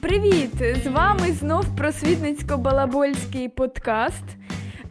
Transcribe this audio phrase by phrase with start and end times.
[0.00, 0.50] Привіт!
[0.84, 4.24] З вами знов просвітницько-балабольський подкаст.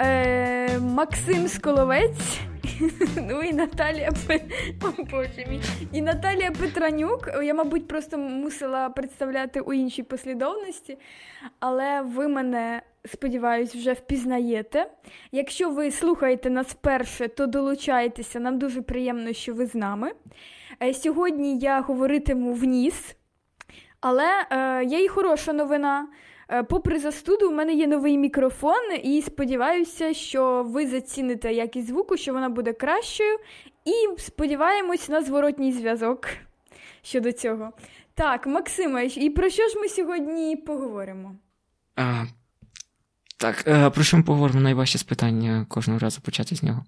[0.02, 2.39] Е, Максим Сколовець.
[3.30, 4.12] Ну і Наталія.
[5.94, 7.30] І Наталія Петранюк.
[7.44, 10.98] Я, мабуть, просто мусила представляти у іншій послідовності,
[11.60, 14.88] але ви мене, сподіваюсь, вже впізнаєте.
[15.32, 18.39] Якщо ви слухаєте нас вперше, то долучайтеся.
[18.39, 20.12] Нам дуже приємно, що ви з нами.
[20.84, 23.16] Е, сьогодні я говоритиму в ніс.
[24.02, 26.07] Але е, є і хороша новина.
[26.49, 32.17] Е, попри застуду, у мене є новий мікрофон, і сподіваюся, що ви заціните якість звуку,
[32.17, 33.38] що вона буде кращою.
[33.85, 36.27] І сподіваємось на зворотній зв'язок
[37.02, 37.71] щодо цього.
[38.13, 41.35] Так, Максиме, і про що ж ми сьогодні поговоримо?
[41.95, 42.26] А,
[43.38, 46.85] Так, е, про що ми поговоримо найважче з питання кожного разу почати з нього.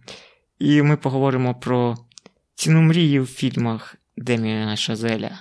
[0.59, 1.97] І ми поговоримо про
[2.55, 5.39] ціну мрії в фільмах Деміана Шазеля.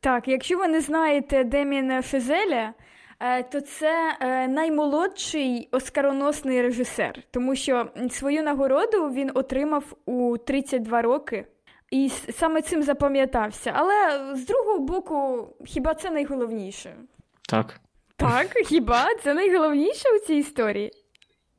[0.00, 2.74] Так, якщо ви не знаєте Деміна Шазеля,
[3.20, 11.02] е, то це е, наймолодший оскароносний режисер, тому що свою нагороду він отримав у 32
[11.02, 11.46] роки.
[11.90, 13.72] І саме цим запам'ятався.
[13.76, 16.94] Але з другого боку, хіба це найголовніше?
[17.48, 17.80] Так.
[18.16, 20.92] Так, хіба це найголовніше у цій історії?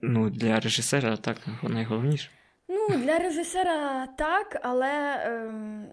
[0.02, 2.30] Ну, для режисера так найголовніше.
[2.67, 5.23] Ну, для режисера так, але.
[5.26, 5.88] Ем...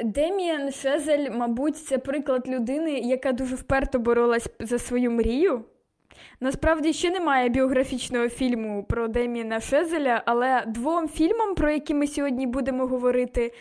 [0.00, 5.64] Деміан Шезель, мабуть, це приклад людини, яка дуже вперто боролась за свою мрію.
[6.40, 12.46] Насправді ще немає біографічного фільму про Деміана Шезеля, але двом фільмам, про які ми сьогодні
[12.46, 13.52] будемо говорити,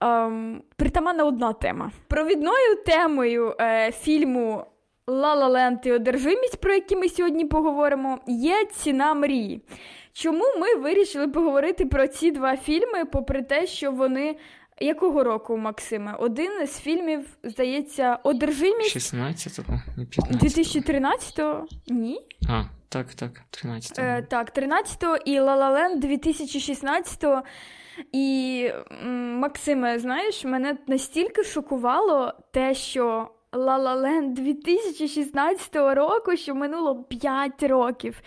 [0.00, 1.90] ем, притаманна одна тема.
[2.08, 4.64] Провідною темою е, фільму
[5.06, 9.62] Ла-Ла Ленд і одержимість, про які ми сьогодні поговоримо, є ціна мрії.
[10.12, 14.36] Чому ми вирішили поговорити про ці два фільми, попри те, що вони
[14.80, 16.14] якого року, Максиме?
[16.18, 20.38] Один з фільмів, здається, одержимість 16-го, не 15-го.
[20.38, 21.66] 2013-го?
[21.86, 22.20] Ні?
[22.48, 24.06] А, так, так, 13-го.
[24.06, 27.42] Е, так, 13-го і La La Land 2016-го.
[28.12, 28.70] І
[29.40, 37.62] Максиме, знаєш, мене настільки шокувало те, що La La Land 2016 року, що минуло 5
[37.62, 38.20] років.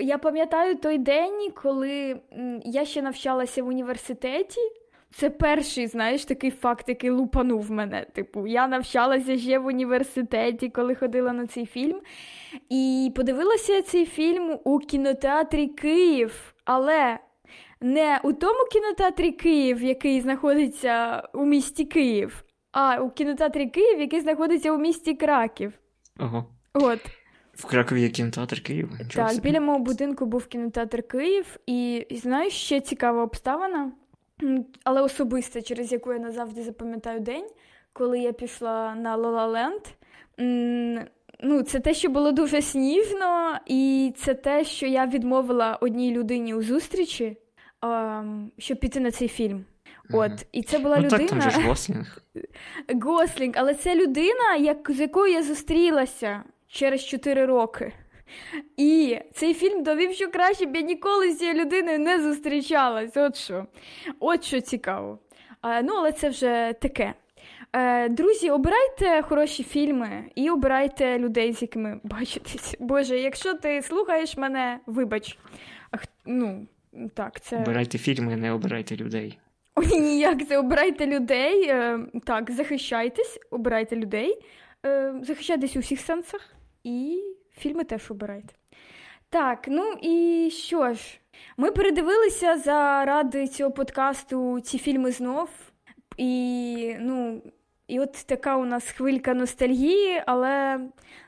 [0.00, 2.20] Я пам'ятаю той день, коли
[2.64, 4.60] я ще навчалася в університеті.
[5.14, 8.06] Це перший, знаєш, такий факт, який лупанув мене.
[8.12, 12.00] Типу, я навчалася ще в університеті, коли ходила на цей фільм.
[12.68, 17.18] І подивилася цей фільм у кінотеатрі Київ, але
[17.80, 24.20] не у тому кінотеатрі Київ, який знаходиться у місті Київ, а у кінотеатрі Київ, який
[24.20, 25.72] знаходиться у місті Краків.
[26.20, 26.44] Ого.
[26.74, 27.00] От.
[27.54, 28.90] В Кракові є кінотеатр Київ?
[29.14, 33.92] Так, біля мого будинку був кінотеатр Київ, і знаєш, ще цікава обставина
[34.84, 37.46] але особисто, через яку я назавжди запам'ятаю день,
[37.92, 39.82] коли я пішла на Лолаленд.
[41.42, 46.54] Ну, це те, що було дуже сніжно, і це те, що я відмовила одній людині
[46.54, 47.36] у зустрічі,
[48.58, 49.64] щоб піти на цей фільм.
[50.12, 51.18] От, і це була ну, людина.
[51.18, 52.22] Так, там же Гослінг.
[53.02, 57.92] Гослінг, але це людина, як, з якою я зустрілася через 4 роки.
[58.76, 63.16] І цей фільм довів, що краще б я ніколи з цією людиною не зустрічалась.
[63.16, 63.66] От що
[64.20, 65.18] От що цікаво.
[65.60, 67.14] А, Ну, але це вже таке.
[67.72, 72.76] Е, Друзі, обирайте хороші фільми і обирайте людей, з якими бачитесь.
[72.80, 75.38] Боже, якщо ти слухаєш мене, вибач.
[75.92, 76.66] А, ну,
[77.14, 77.56] так, це...
[77.56, 79.38] Обирайте фільми, не обирайте людей.
[79.74, 81.68] Ой, ніяк це обирайте людей.
[81.68, 84.38] Е, так, захищайтесь, обирайте людей,
[84.86, 86.40] е, захищайтесь у всіх сенсах
[86.84, 87.22] і
[87.58, 88.54] фільми теж обирайте.
[89.30, 91.00] Так, ну і що ж,
[91.56, 95.48] ми передивилися заради цього подкасту ці фільми знов.
[96.16, 97.42] І ну,
[97.88, 100.80] і от така у нас хвилька ностальгії, але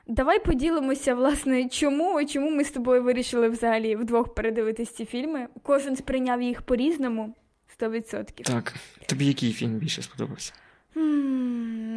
[0.07, 5.49] давай поділимося, власне, чому чому ми з тобою вирішили взагалі вдвох передивитись ці фільми.
[5.63, 7.35] Кожен сприйняв їх по-різному
[7.81, 8.43] 100%.
[8.43, 8.75] Так,
[9.07, 10.53] тобі який фільм більше сподобався?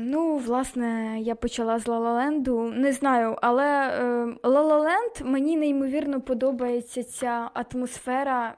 [0.08, 2.64] Ну, власне, я почала з Лалаленду.
[2.64, 3.98] Не знаю, але
[4.44, 8.56] Лалаленд мені неймовірно подобається ця атмосфера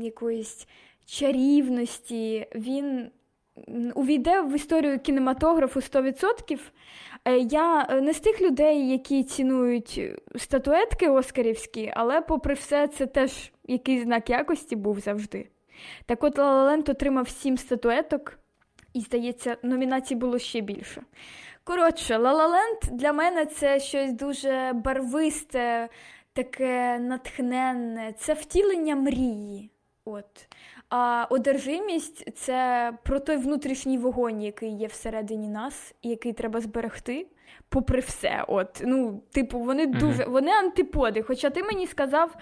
[0.00, 0.68] якоїсь
[1.04, 2.46] чарівності.
[2.54, 3.10] Він
[3.94, 6.58] увійде в історію кінематографу 100%.
[7.24, 10.00] Е, я не з тих людей, які цінують
[10.36, 15.48] статуетки Оскарівські, але, попри все, це теж якийсь знак якості був завжди.
[16.06, 18.38] Так от Лалаленд отримав сім статуеток.
[18.96, 21.02] І, здається, номінацій було ще більше.
[21.64, 25.88] Коротше, Лалаленд для мене це щось дуже барвисте,
[26.32, 29.70] таке натхненне, це втілення мрії.
[30.04, 30.48] От.
[30.88, 37.26] А одержимість це про той внутрішній вогонь, який є всередині нас, і який треба зберегти.
[37.68, 39.98] Попри все, от ну, типу, вони uh-huh.
[39.98, 41.22] дуже вони антиподи.
[41.22, 42.36] Хоча ти мені сказав,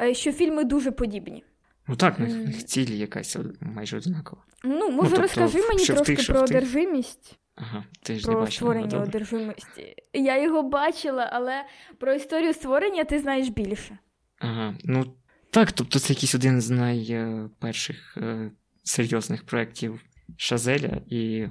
[0.00, 1.44] е, що фільми дуже подібні.
[1.90, 2.46] Ну так, в mm.
[2.46, 4.42] них ціль якась майже однакова.
[4.64, 7.38] Ну, може, ну, тобто, розкажи мені трошки тих, про одержимість.
[7.56, 9.94] Ага, ти ж про не бачила, створення ну, одержимості.
[10.12, 11.64] Я його бачила, але
[11.98, 13.98] про історію створення ти знаєш більше.
[14.38, 15.14] Ага, ну
[15.50, 18.50] так, тобто це якийсь один з найперших е,
[18.82, 20.00] серйозних проєктів
[20.36, 21.46] Шазеля, і.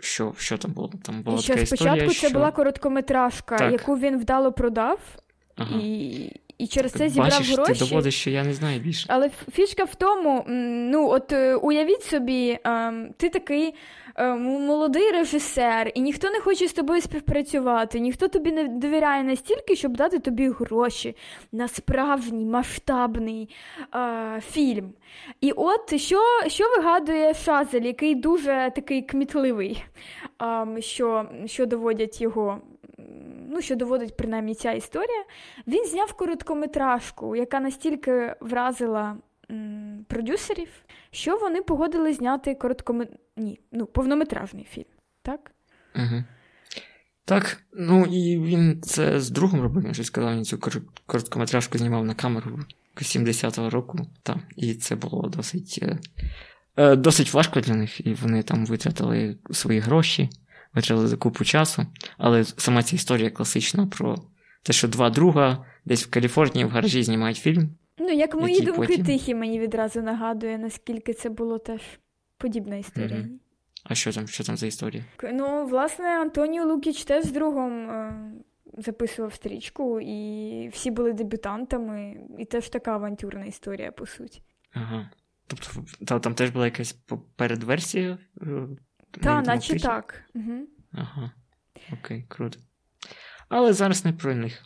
[0.00, 0.92] Що що там було?
[1.02, 2.30] Там була і що така спочатку історія, це що...
[2.30, 3.72] була короткометражка, так.
[3.72, 5.00] яку він вдало продав,
[5.56, 5.80] ага.
[5.82, 7.72] і і через це зібрав Бачиш, гроші.
[7.72, 9.06] Ти доводиш, що я не знаю більше.
[9.08, 10.44] Але фішка в тому:
[10.92, 13.74] ну, от е, уявіть собі, ем, ти такий
[14.18, 19.76] Е, молодий режисер, і ніхто не хоче з тобою співпрацювати, ніхто тобі не довіряє настільки,
[19.76, 21.16] щоб дати тобі гроші
[21.52, 23.48] на справжній масштабний
[23.94, 24.92] е, фільм.
[25.40, 29.84] І от що що вигадує Шазель, який дуже такий кмітливий,
[30.42, 32.60] е, що, що доводять його.
[33.56, 35.24] Ну, що доводить принаймні ця історія,
[35.66, 39.16] він зняв короткометражку, яка настільки вразила
[39.50, 40.68] м, продюсерів,
[41.10, 43.06] що вони погодили зняти короткоме...
[43.36, 44.84] Ні, ну, повнометражний фільм,
[45.22, 45.50] так?
[45.94, 46.24] Угу.
[47.24, 50.58] Так, ну і він це з другом робив, він щось сказав, він цю
[51.06, 52.58] короткометражку знімав на камеру
[52.96, 53.98] 70-го року.
[54.22, 55.98] Та, і це було досить е,
[56.76, 60.30] е, досить важко для них, і вони там витратили свої гроші,
[60.76, 61.86] витратили купу часу.
[62.18, 64.16] Але сама ця історія класична про
[64.62, 67.70] те, що два друга десь в Каліфорнії в гаражі знімають фільм.
[67.98, 69.04] Ну, як мої думки потім...
[69.04, 71.80] тихі, мені відразу нагадує, наскільки це було теж
[72.38, 73.18] подібна історія.
[73.18, 73.38] Mm-hmm.
[73.84, 75.04] А що там що там за історія?
[75.32, 78.14] Ну, власне, Антоніо Лукіч теж з другом е,
[78.78, 84.42] записував стрічку, і всі були дебютантами, і теж така авантюрна історія, по суті.
[84.72, 85.10] Ага.
[85.46, 85.66] Тобто
[86.06, 86.92] там, там теж була якась
[87.36, 88.18] передверсія?
[89.22, 90.22] Так, наче так.
[90.34, 90.66] Угу.
[90.92, 91.30] Ага.
[91.92, 92.58] Окей, круто.
[93.48, 94.62] Але зараз не про них.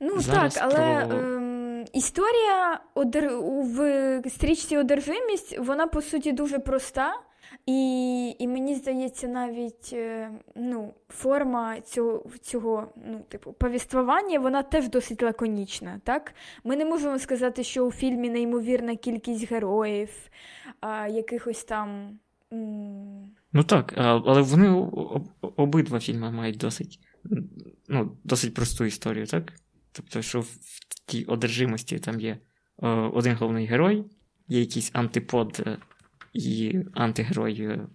[0.00, 1.06] Ну зараз так, але.
[1.06, 1.16] Про...
[1.16, 1.50] Е,
[1.92, 3.30] Історія одер...
[3.42, 7.14] в стрічці одержимість, вона по суті дуже проста,
[7.66, 14.88] і і мені здається, навіть е, ну, форма цього цього ну, типу, повіствування вона теж
[14.88, 16.00] досить лаконічна.
[16.04, 16.34] так?
[16.64, 20.10] Ми не можемо сказати, що у фільмі неймовірна кількість героїв,
[20.80, 22.18] а, якихось там.
[23.52, 24.68] Ну так, але вони
[25.40, 27.00] обидва фільми мають досить
[27.88, 29.52] ну, досить просту історію, так?
[29.92, 30.58] Тобто, що в
[31.06, 32.38] тій одержимості там є
[33.12, 34.04] один головний герой,
[34.48, 35.78] є якийсь антипод е,
[36.32, 37.86] і антигерой е,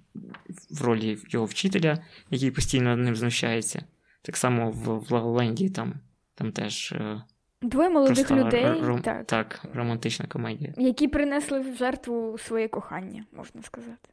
[0.72, 3.86] в ролі його вчителя, який постійно ним знущається.
[4.22, 5.94] Так само в, в Лаголенді там
[6.36, 6.92] там теж.
[6.92, 7.24] Е,
[7.62, 9.02] Двоє молодих людей, ром...
[9.02, 9.26] так.
[9.26, 10.74] так, романтична комедія.
[10.78, 14.10] Які принесли в жертву своє кохання, можна сказати.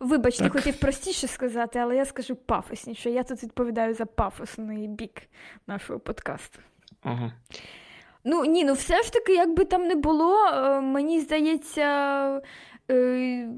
[0.00, 0.52] Вибач, так.
[0.52, 3.10] хотів простіше сказати, але я скажу пафосніше.
[3.10, 5.22] Я тут відповідаю за пафосний бік
[5.66, 6.58] нашого подкасту.
[7.02, 7.32] Ага.
[8.24, 11.86] Ну, ні, ну все ж таки, як би там не було, е, мені здається,
[12.90, 13.48] е,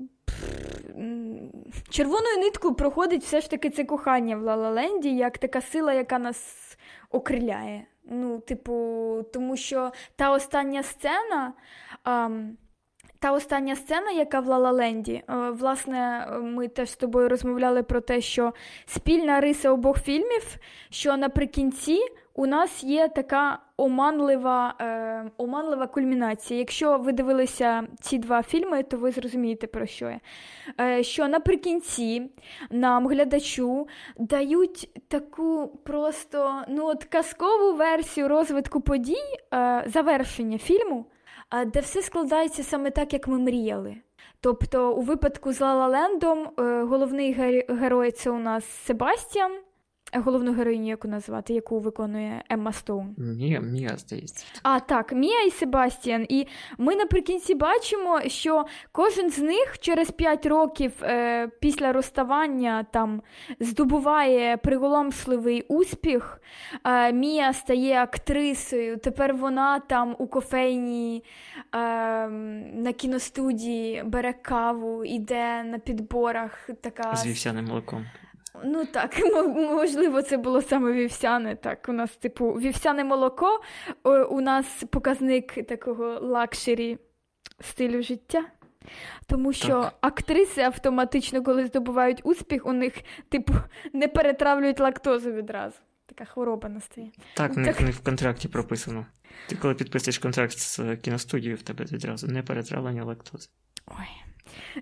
[1.91, 6.59] червоною ниткою проходить все ж таки це кохання в Лалаленді, як така сила, яка нас
[7.11, 7.87] окриляє.
[8.05, 11.53] Ну, типу, тому що та остання сцена.
[13.23, 18.21] Та остання сцена, яка в Лалаленді, е, власне, ми теж з тобою розмовляли про те,
[18.21, 18.53] що
[18.87, 20.57] спільна риса обох фільмів,
[20.91, 21.99] що наприкінці
[22.35, 26.59] у нас є така оманлива е, оманлива кульмінація.
[26.59, 30.21] Якщо ви дивилися ці два фільми, то ви зрозумієте, про що я.
[30.81, 32.31] Е, Що наприкінці
[32.71, 33.89] нам, глядачу,
[34.19, 41.07] дають таку просто ну, от казкову версію розвитку подій, е, завершення фільму,
[41.67, 43.97] де все складається саме так, як ми мріяли.
[44.41, 47.33] Тобто, у випадку з Лалалендом е, головний
[47.69, 49.53] герой це у нас Себастьян.
[50.15, 53.15] Головну героїню, яку назвати, яку виконує Емма Стоун.
[53.19, 54.47] Мія, Мія, здається.
[54.63, 56.27] А, так, Мія і Себастьян.
[56.29, 56.47] І
[56.79, 63.23] ми наприкінці бачимо, що кожен з них через 5 років е, після розставання там
[63.61, 66.41] здобуває приголомшливий успіх.
[66.85, 68.99] Е, Мія стає актрисою.
[68.99, 71.25] Тепер вона там у кофейні
[71.75, 71.79] е,
[72.75, 76.71] на кіностудії бере каву, іде на підборах.
[76.81, 77.17] така...
[77.17, 78.07] З вівсяним молоком.
[78.65, 79.21] Ну так,
[79.57, 81.57] можливо, це було саме вівсяне.
[81.57, 83.61] Так, у нас, типу, вівсяне молоко,
[84.31, 86.99] у нас показник такого luxury
[87.61, 88.45] стилю життя.
[89.27, 89.95] Тому що так.
[90.01, 92.95] актриси автоматично, коли здобувають успіх, у них,
[93.29, 93.55] типу,
[93.93, 95.77] не перетравлюють лактозу відразу.
[96.07, 97.11] така хвороба настає.
[97.35, 99.07] Так, не, не в контракті прописано.
[99.49, 103.49] Ти коли підписуєш контракт з кіностудією, в тебе відразу не перетравлення лактози.
[103.87, 104.32] Ой.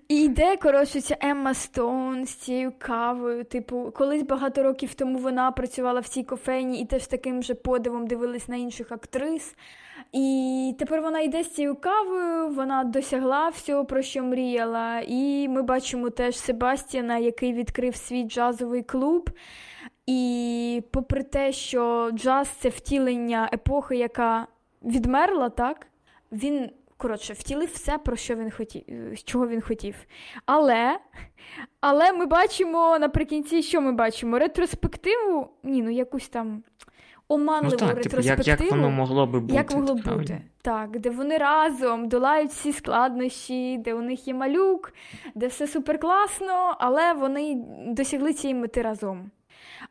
[0.08, 3.44] І йде, коротше, ця Емма Стоун з цією кавою.
[3.44, 8.06] Типу, колись багато років тому вона працювала в цій кофейні і теж таким же подивом
[8.06, 9.54] дивилась на інших актрис.
[10.12, 15.02] І тепер вона йде з цією кавою, вона досягла всього, про що мріяла.
[15.06, 19.30] І ми бачимо теж Себастьяна, який відкрив свій джазовий клуб.
[20.06, 24.46] І попри те, що джаз це втілення епохи, яка
[24.82, 25.86] відмерла, так,
[26.32, 26.70] він
[27.00, 28.85] коротше втілив все, про що він хотів,
[29.25, 29.95] чого він хотів.
[30.47, 30.99] Але
[31.80, 34.38] але ми бачимо наприкінці, що ми бачимо?
[34.38, 36.62] Ретроспективу, ні, ну якусь там
[37.28, 38.49] оманливу ну, так, ретроспективу.
[38.49, 39.54] Як, як воно могло би бути?
[39.54, 40.42] Як могло бути?
[40.62, 44.92] Так, де вони разом долають всі складнощі, де у них є малюк,
[45.35, 49.30] де все суперкласно, але вони досягли цієї мети разом.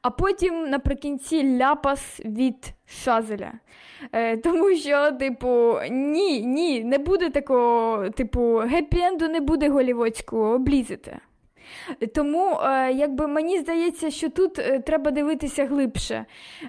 [0.01, 3.51] А потім наприкінці ляпас від Шазеля.
[4.12, 11.19] Е, Тому що, типу, ні, ні, не буде такого, типу, геппі-енду не буде голіводського, облізите.
[12.16, 16.26] Тому е, якби мені здається, що тут е, треба дивитися глибше,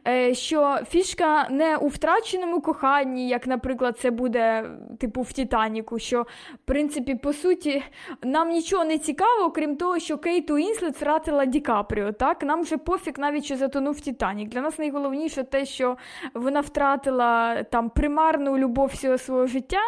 [0.08, 5.98] е, що фішка не у втраченому коханні, як, наприклад, це буде типу в Титаніку.
[5.98, 6.22] Що,
[6.54, 7.82] в принципі, по суті,
[8.22, 12.12] нам нічого не цікаво, крім того, що Кейт Уінслет втратила Ді Капріо.
[12.12, 12.42] Так?
[12.42, 14.48] Нам вже пофіг навіть що затонув Титанік.
[14.48, 15.96] Для нас найголовніше те, що
[16.34, 19.80] вона втратила там примарну любов всього свого життя.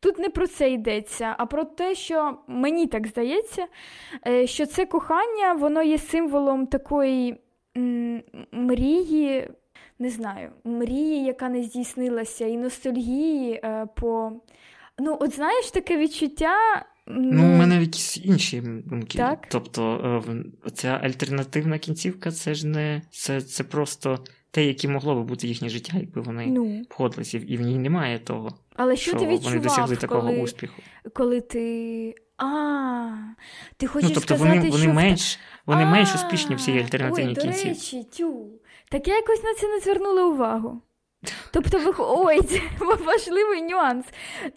[0.00, 3.66] Тут не про це йдеться, а про те, що мені так здається
[4.44, 7.40] що це кохання, воно є символом такої
[7.76, 8.22] м-
[8.52, 9.50] мрії,
[9.98, 14.32] не знаю, мрії, яка не здійснилася, і ностальгії е, по.
[14.98, 16.56] Ну, от знаєш таке відчуття.
[17.06, 19.18] Ну, у мене якісь інші думки.
[19.18, 19.46] Так?
[19.50, 20.22] Тобто,
[20.66, 24.18] е, ця альтернативна кінцівка, це ж не це, це просто
[24.50, 26.82] те, яке могло би бути їхнє життя, якби вони ну.
[26.88, 28.50] погодилися, і в ній немає того.
[28.76, 30.82] Але що, що ти відчував, вони досягли такого коли, успіху?
[31.14, 33.08] Коли ти а,
[33.76, 34.92] ти хочеш ну, тобто сказати, вони, вони що...
[34.92, 37.64] менш вони а, менш успішні в цій альтернативній ой, кінці.
[37.64, 38.46] До речі, тю.
[38.90, 40.82] Так я якось на це не звернула увагу.
[41.52, 41.92] Тобто, ви...
[41.98, 42.60] ой, це
[43.06, 44.06] важливий нюанс.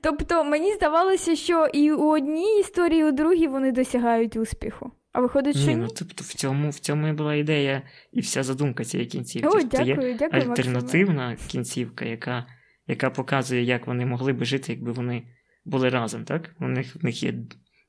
[0.02, 4.92] Тобто, мені здавалося, що і у одній історії, і у другій вони досягають успіху.
[5.12, 5.76] А виходить, що ні?
[5.76, 9.48] ну тобто в цьому в цьому і була ідея і вся задумка цієї кінцівки.
[9.48, 11.50] О, тобто дякую, є дякую, альтернативна Максиме.
[11.52, 12.46] кінцівка, яка
[12.90, 15.24] яка показує, як вони могли би жити, якби вони
[15.66, 16.26] були разом.
[16.26, 16.56] так?
[16.60, 17.34] У них, в них є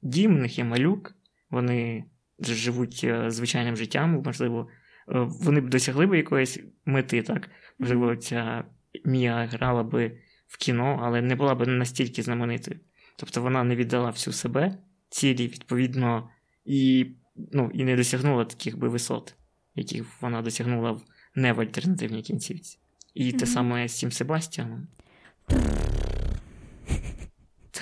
[0.02, 1.14] дім, в них є малюк,
[1.50, 2.04] вони
[2.38, 4.68] живуть е, звичайним життям, можливо,
[5.08, 7.50] е, вони б досягли б якоїсь мети, так?
[7.78, 8.64] Можливо, ця
[9.04, 12.80] Мія грала би в кіно, але не була б настільки знаменитою.
[13.16, 14.78] Тобто вона не віддала всю себе
[15.08, 16.30] цілі, відповідно,
[16.64, 17.06] і
[17.52, 19.34] ну, і не досягнула таких би висот,
[19.74, 21.02] яких вона досягнула в
[21.34, 22.78] не в альтернативній кінцівці.
[23.14, 23.38] І mm-hmm.
[23.38, 24.86] те саме з Сім Себастьяном.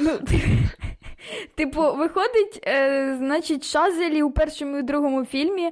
[0.00, 0.18] Ну,
[1.54, 5.70] Типу, виходить, е, значить, Шазелі у першому і другому фільмі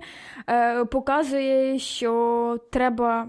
[0.49, 3.29] е, показує, що треба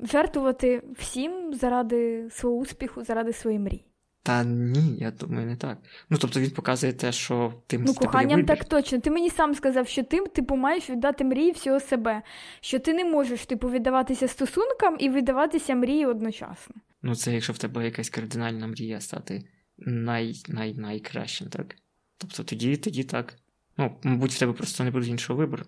[0.00, 3.84] жертвувати всім заради свого успіху, заради своєї мрії.
[4.26, 5.78] Та ні, я думаю, не так.
[6.10, 9.00] Ну, тобто він показує те, що ти Ну, коханням так точно.
[9.00, 12.22] Ти мені сам сказав, що ти, типу, маєш віддати мрії всього себе,
[12.60, 16.74] що ти не можеш, типу, віддаватися стосункам і віддаватися мрії одночасно.
[17.02, 19.44] Ну, це якщо в тебе якась кардинальна мрія стати
[19.78, 21.76] най, най, найкращим, так?
[22.18, 23.34] Тобто тоді тоді так.
[23.78, 25.62] Ну, мабуть, в тебе просто не буде іншого вибору.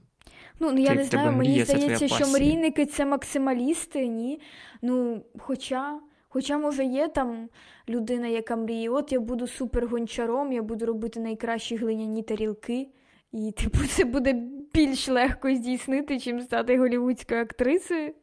[0.60, 4.40] Ну, ну я Ти, не знаю, мені здається, що мрійники це максималісти, ні.
[4.82, 7.48] Ну, хоча, хоча, може, є там
[7.88, 12.88] людина, яка мріє, от я буду супергончаром, я буду робити найкращі глиняні тарілки.
[13.32, 14.32] І, типу, це буде
[14.74, 18.14] більш легко здійснити, чим стати голівудською актрисою.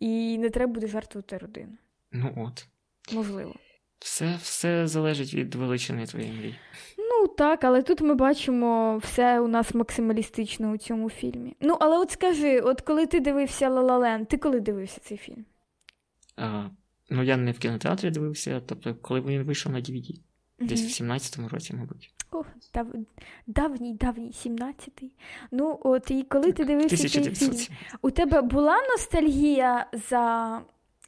[0.00, 1.72] І не треба буде жертвувати родину.
[2.12, 2.66] Ну от.
[3.12, 3.54] Можливо.
[3.98, 6.58] Все все залежить від величини твоєї мрії.
[6.98, 11.56] Ну так, але тут ми бачимо все у нас максималістично у цьому фільмі.
[11.60, 15.44] Ну, але от скажи, от коли ти дивився «Ла Ла ти коли дивився цей фільм?
[16.36, 16.68] А,
[17.10, 20.20] Ну, я не в кінотеатрі дивився, тобто, коли він вийшов на DVD.
[20.58, 22.10] Десь в 17-му році, мабуть.
[22.30, 22.42] О,
[22.74, 22.86] дав...
[23.46, 25.10] давній, давній 17-й.
[25.50, 27.54] Ну, от і коли ти дивився цей фільм,
[28.02, 30.62] у тебе була ностальгія за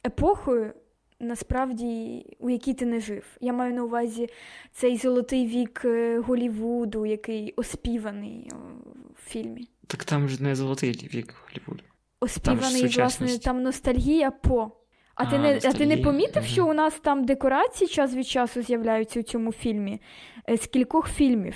[0.05, 0.73] епохою?
[1.19, 3.23] насправді у якій ти не жив.
[3.41, 4.29] Я маю на увазі
[4.73, 8.51] цей золотий вік е, Голівуду, який оспіваний
[9.15, 9.67] в фільмі.
[9.87, 11.83] Так там ж не золотий вік Голівуду.
[12.19, 14.71] Оспіваний, там власне, там ностальгія по.
[15.19, 18.27] А, а ти не а ти не помітив, що у нас там декорації час від
[18.27, 20.01] часу з'являються у цьому фільмі?
[20.49, 21.55] Е, з кількох фільмів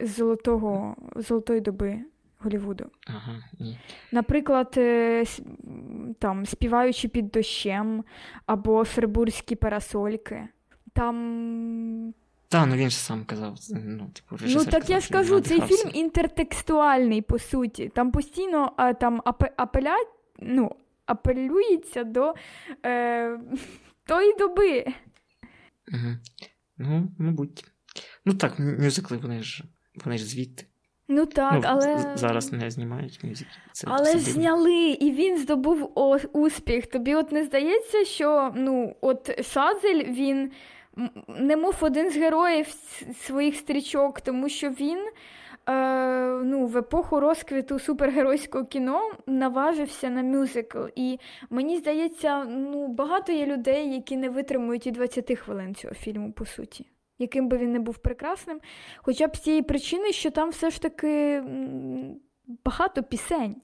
[0.00, 2.00] з золотого, золотої доби
[2.38, 2.84] Голівуду.
[3.06, 3.78] Ага, ні.
[4.12, 5.24] Наприклад, е,
[6.18, 8.04] там співаючи під дощем
[8.46, 10.48] або Фербурзькі парасольки.
[10.92, 12.14] Там.
[12.48, 13.54] Та, ну він ж сам казав.
[13.70, 17.88] Ну, типу, ну так казав, я ж кажу, цей фільм інтертекстуальний, по суті.
[17.88, 19.22] Там постійно а, там
[19.56, 19.96] апеля...
[20.38, 20.76] ну,
[21.08, 22.34] апелюється до
[22.86, 23.40] е,
[24.04, 24.86] тої доби.
[25.92, 26.16] Угу.
[26.78, 27.64] Ну, мабуть.
[28.24, 29.64] Ну так, мюзикли, вони ж
[30.04, 30.66] вони ж звідти.
[31.08, 32.12] Ну так, ну, але.
[32.14, 33.52] Зараз не знімають мюзикли.
[33.72, 35.92] Це Але ж зняли, і він здобув
[36.32, 36.86] успіх.
[36.86, 40.50] Тобі от не здається, що ну, от Шазель він
[41.28, 42.66] немов один з героїв
[43.20, 44.98] своїх стрічок, тому що він
[45.68, 50.78] е, ну, в епоху розквіту супергеройського кіно наважився на мюзикл.
[50.94, 51.18] І
[51.50, 56.46] мені здається, ну, багато є людей, які не витримують і 20 хвилин цього фільму, по
[56.46, 56.86] суті.
[57.18, 58.60] Яким би він не був прекрасним,
[58.96, 61.42] хоча б з цієї причини, що там все ж таки
[62.64, 63.56] багато пісень.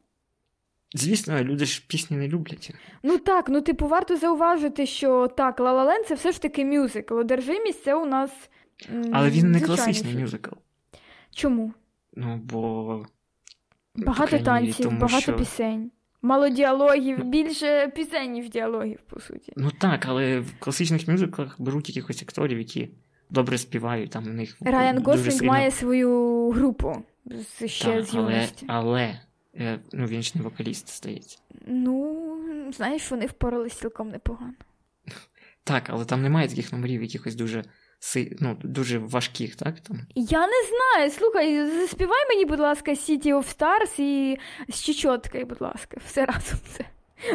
[0.94, 2.74] Звісно, люди ж пісні не люблять.
[3.02, 7.14] Ну так, ну типу, варто зауважити, що так, Лалален це все ж таки мюзикл.
[7.18, 8.30] Одержимість це у нас.
[9.12, 10.50] Але він не класичний мюзикл.
[11.34, 11.72] Чому?
[12.16, 13.06] Ну, бо.
[13.96, 15.36] Багато танців, тому, багато що...
[15.36, 15.90] пісень.
[16.22, 19.52] Мало діалогів, ну, більше пісень, ніж діалогів, по суті.
[19.56, 22.88] Ну так, але в класичних мюзиклах беруть якихось акторів, які
[23.30, 24.10] добре співають.
[24.10, 25.52] Там у них Райан Гослінг сильно...
[25.52, 27.02] має свою групу
[27.66, 28.66] ще так, з юності.
[28.68, 29.18] Але,
[29.58, 31.38] але ну, він ж не вокаліст, здається.
[31.66, 32.26] Ну,
[32.72, 34.54] знаєш, вони впоралися цілком непогано.
[35.64, 37.64] Так, але там немає таких номерів, якихось дуже
[38.40, 39.80] ну, дуже важких, так?
[39.80, 39.96] Там?
[40.14, 41.10] Я не знаю.
[41.10, 46.58] Слухай, заспівай мені, будь ласка, City of Stars і з Чечоткою, будь ласка, все разом
[46.68, 46.84] це.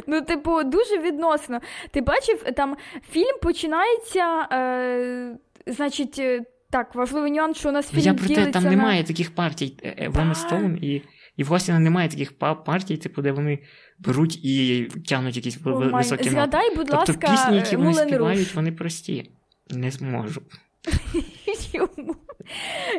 [0.07, 1.59] Ну, типу, дуже відносно.
[1.91, 2.77] Ти бачив, там
[3.11, 5.37] фільм починається, е,
[5.67, 8.01] значить, е, так, важливий нюанс, що у нас фільм.
[8.01, 8.69] Я про те, там на...
[8.69, 9.73] немає таких партій
[10.07, 11.01] Вема Стоун і
[11.37, 13.59] і власне немає таких партій, типу, де вони
[13.99, 16.29] беруть і тягнуть якісь oh високі ноти.
[16.29, 19.31] Згадай, будь тобто, ласка, пісні, які вони співають, вони прості.
[19.69, 20.41] Не зможу.
[21.71, 22.15] Чому?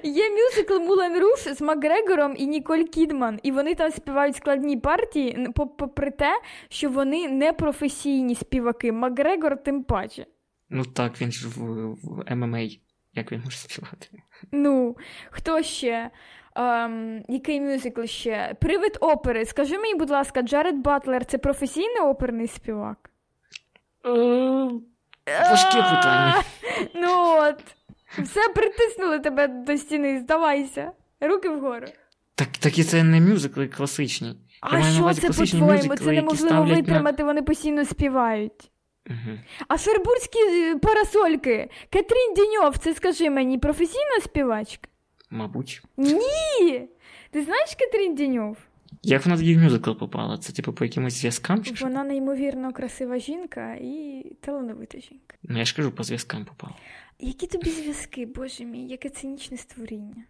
[0.04, 5.48] Є мюзикл Мулен Руш з Макгрегором і Ніколь Кідман, і вони там співають складні партії,
[5.78, 8.92] попри те, що вони не професійні співаки.
[8.92, 10.26] Макгрегор тим паче.
[10.70, 11.60] Ну так, він ж в,
[12.02, 12.58] в ММА.
[13.14, 14.06] Як він може співати?
[14.52, 14.96] Ну,
[15.30, 16.10] хто ще?
[16.54, 18.56] Ем, який мюзикл ще?
[18.60, 19.44] Привид опери.
[19.44, 23.10] Скажи мені, будь ласка, Джерард Батлер це професійний оперний співак?
[25.26, 26.42] Важке питання.
[26.94, 27.62] Ну от.
[28.18, 30.92] Все притиснули тебе до стіни, здавайся.
[31.20, 31.86] Руки вгору.
[32.34, 34.36] Так так і це не мюзикли класичні.
[34.60, 35.96] А що це по-твоєму?
[35.96, 37.26] Це неможливо витримати, на...
[37.26, 38.70] вони постійно співають.
[39.06, 39.38] Угу.
[39.68, 41.70] А шербурські е, парасольки.
[41.92, 44.88] Катрін Деньов, це скажи мені, професійна співачка?
[45.30, 45.82] Мабуть.
[45.96, 46.88] Ні!
[47.30, 48.56] Ти знаєш Катрін Діньов?
[49.02, 50.38] Як вона тоді в мюзикл попала?
[50.38, 51.64] Це типу по якимось зв'язкам?
[51.64, 55.36] чи Вона неймовірно красива жінка і талановита жінка.
[55.42, 56.74] Ну я ж кажу, по зв'язкам попала.
[57.18, 60.24] Які тобі зв'язки, боже мій, яке цинічне створіння.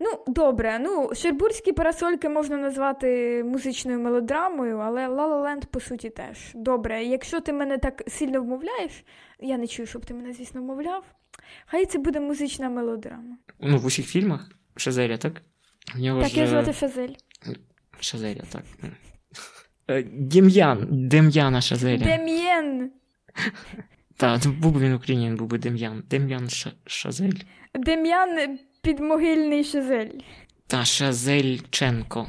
[0.00, 6.10] Ну, добре, ну, Шербурські парасольки можна назвати музичною мелодрамою, але La La Land, по суті,
[6.10, 6.38] теж.
[6.54, 9.04] Добре, якщо ти мене так сильно вмовляєш,
[9.40, 11.04] я не чую, щоб ти мене, звісно, вмовляв.
[11.66, 13.36] Хай це буде музична мелодрама.
[13.60, 15.42] Ну, в усіх фільмах Шазеля, так?
[15.94, 16.40] В нього так, ж...
[16.40, 17.14] я звати Шазель.
[18.00, 18.62] Шазеля, так.
[19.88, 20.86] Е, Дем'ян.
[20.90, 22.04] Дем'яна Шазеля.
[22.04, 22.90] Дем'єн.
[24.16, 26.02] Так, був би він Українін, був би Дем'ян.
[26.10, 26.48] Дем'ян
[26.86, 27.32] Шазель.
[27.74, 30.18] Дем'ян підмогильний Шазель.
[30.66, 32.28] Та Шазельченко.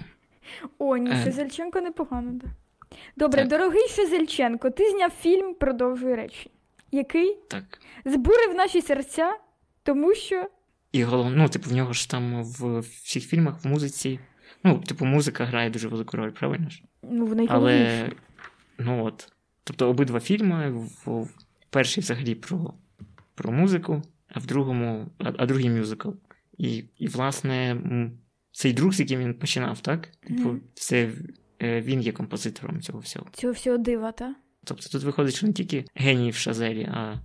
[0.77, 1.23] О, ні, е...
[1.23, 2.51] Шазельченко непогано, так.
[3.15, 3.49] Добре, так.
[3.49, 6.51] дорогий Шазельченко, ти зняв фільм Продовжуй речі
[6.91, 7.79] який так.
[8.05, 9.37] збурив наші серця,
[9.83, 10.49] тому що.
[10.91, 14.19] І головне, ну, типу, в нього ж там в всіх фільмах, в музиці.
[14.63, 16.83] Ну, типу, музика грає дуже велику роль, правильно ж?
[17.03, 18.09] Ну, в Але,
[18.77, 19.33] ну от.
[19.63, 21.29] Тобто обидва фільми, в, в
[21.69, 22.73] перший взагалі про
[23.35, 26.09] про музику, а в другому, а, а другий мюзикл.
[26.57, 27.77] І, і, власне,
[28.51, 30.09] цей друг, з яким він починав, так?
[30.27, 30.59] Типу, mm.
[30.73, 31.11] це
[31.61, 33.25] е, він є композитором цього всього.
[33.33, 34.35] Цього всього дива, так?
[34.63, 37.15] Тобто тут виходить, що не тільки геній в Шазелі, а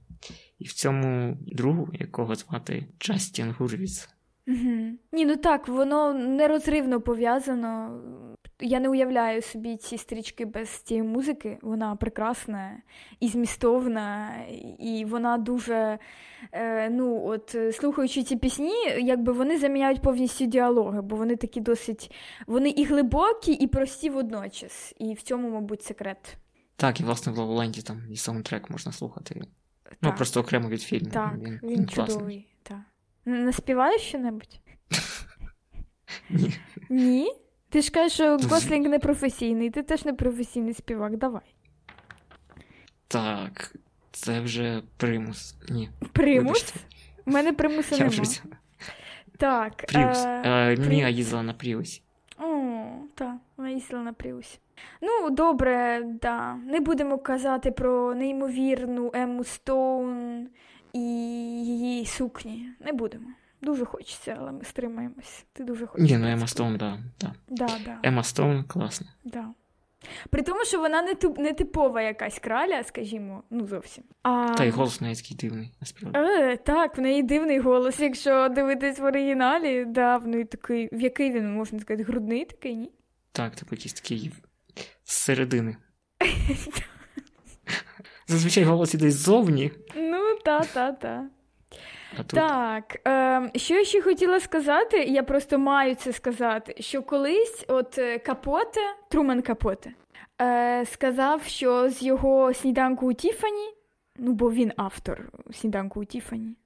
[0.59, 4.09] і в цьому другу, якого звати Джастін Гурвіц.
[4.47, 4.93] Угу.
[5.13, 8.01] Ні, ну так, воно нерозривно пов'язано.
[8.61, 11.59] Я не уявляю собі ці стрічки без цієї музики.
[11.63, 12.83] Вона прекрасна
[13.21, 14.35] і змістовна,
[14.79, 15.99] і вона дуже.
[16.53, 22.15] Е, ну, от, Слухаючи ці пісні, якби вони заміняють повністю діалоги, бо вони такі досить.
[22.47, 24.95] Вони і глибокі, і прості водночас.
[24.99, 26.37] І в цьому, мабуть, секрет.
[26.77, 29.35] Так, і власне в Лаволенді там і саундтрек можна слухати.
[29.37, 29.45] Ну,
[29.85, 29.99] так.
[30.03, 31.11] Ну, просто окремо від фільму.
[31.11, 32.37] Так, він, він, він чудовий.
[32.37, 32.52] Так.
[33.25, 34.61] Не співаєш що-небудь?
[36.31, 36.55] Ні.
[36.91, 37.33] Ні?
[37.69, 41.55] Ти ж кажеш, що Гослінг не професійний, ти теж не професійний співак, давай.
[43.09, 43.75] Так,
[44.13, 45.55] це вже примус.
[45.69, 45.91] Ні.
[46.13, 46.75] Примус?
[47.27, 48.11] У мене примусу Я нема.
[48.23, 48.41] вже...
[49.39, 49.77] Так.
[49.77, 50.25] Пріус.
[50.25, 50.43] Е...
[50.79, 52.03] Прі- Мія їздила на Пріусі.
[52.39, 54.59] О, так, вона їздила на Пріусі.
[55.03, 56.55] Ну, добре, да.
[56.55, 60.49] Не будемо казати про неймовірну Ему Стоун
[60.93, 61.01] і
[61.65, 62.69] її сукні.
[62.81, 63.27] Не будемо.
[63.63, 65.45] Дуже хочеться, але ми стримаємось.
[65.53, 66.11] Ти дуже хочеш.
[66.11, 67.35] Ні, ну Ема Стоун, да, да.
[67.49, 69.07] Да, да, Ема Стоун класно.
[69.25, 69.49] да.
[70.31, 74.05] При тому, що вона не, тип- не типова якась краля, скажімо, ну зовсім.
[74.23, 74.55] А...
[74.55, 76.19] Та й голос у неї такий дивний, насправді.
[76.19, 78.01] Е, так, в неї дивний голос.
[78.01, 82.77] Якщо дивитись в оригіналі, да, в неї такий, в який він, можна сказати, грудний такий,
[82.77, 82.91] ні?
[83.33, 84.33] Так, типу якийсь такий
[85.05, 85.77] з середини.
[88.29, 91.25] Зазвичай голос іде ззовні, Ну, та, та, та.
[92.19, 97.65] а Так, е, що я ще хотіла сказати, я просто маю це сказати, що колись
[97.69, 98.81] от е, Капоте,
[99.11, 99.93] Труман Капоте,
[100.43, 103.75] е, сказав, що з його сніданку у Тіфані,
[104.17, 106.57] ну бо він автор сніданку у Тіфані.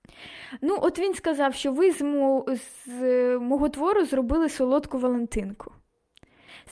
[0.63, 2.45] Ну, от він сказав, що ви з, мо-
[2.87, 5.73] з е, мого твору зробили солодку Валентинку.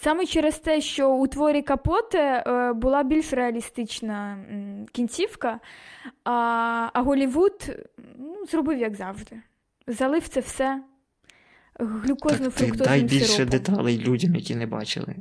[0.00, 4.38] Саме через те, що у творі Капоте е, була більш реалістична
[4.92, 5.60] кінцівка,
[6.24, 6.32] а,
[6.92, 7.76] а Голівуд
[8.18, 9.36] ну, зробив як завжди.
[9.86, 10.82] Залив це все
[11.78, 13.50] глюкозно-фруктозним дай більше сиропом.
[13.50, 15.16] деталей людям, які не бачили.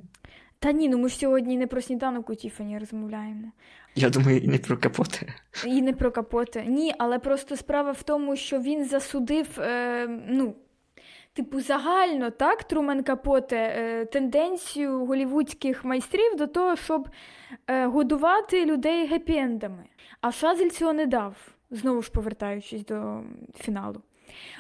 [0.60, 3.52] Та ні, ну ми ж сьогодні не про сніданок у Тіфані розмовляємо.
[3.96, 5.34] Я думаю, і не про капоти.
[5.66, 6.64] І не про капоти.
[6.68, 10.56] Ні, але просто справа в тому, що він засудив, е, ну,
[11.34, 17.10] типу, загально, так, Трумен Капоте, е, тенденцію голівудських майстрів до того, щоб
[17.68, 19.84] е, годувати людей гепі-ендами.
[20.22, 21.36] А Шазель цього не дав,
[21.72, 23.22] знову ж повертаючись до
[23.60, 24.02] фіналу.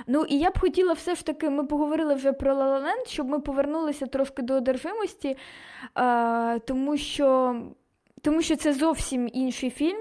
[0.07, 3.39] Ну і я б хотіла все ж таки, ми поговорили вже про La щоб ми
[3.39, 5.37] повернулися трошки до одержимості,
[5.97, 7.55] е, тому що
[8.21, 9.97] тому що це зовсім інший фільм,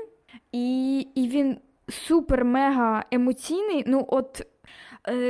[0.52, 1.58] і, і він
[1.88, 3.85] супер-мега емоційний.
[3.87, 4.46] Ну, от,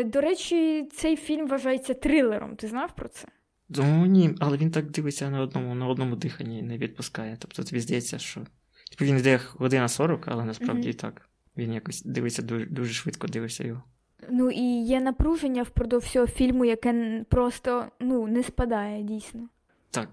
[0.05, 2.57] до речі, цей фільм вважається трилером.
[2.57, 3.29] Ти знав про це?
[3.69, 7.37] Ну ні, але він так дивиться на одному, на одному диханні і не відпускає.
[7.41, 8.41] Тобто тобі здається, що.
[8.91, 10.97] Типу він йде година 40, але насправді Мгм.
[10.97, 11.29] так.
[11.57, 13.83] Він якось дивиться дуже, дуже швидко дивишся його.
[14.31, 19.49] Ну і є напруження впродовж всього фільму, яке просто ну, не спадає дійсно.
[19.91, 20.09] Так,